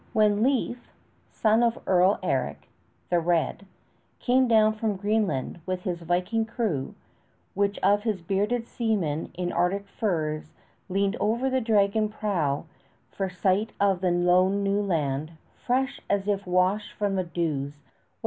[0.13, 0.89] When Leif,
[1.29, 2.67] son of Earl Eric,
[3.11, 3.67] the Red,
[4.17, 6.95] came down from Greenland with his Viking crew,
[7.53, 10.53] which of his bearded seamen in Arctic furs
[10.89, 12.65] leaned over the dragon prow
[13.11, 15.33] for sight of the lone new land,
[15.67, 17.93] fresh as if washed by the dews of earth's first morning?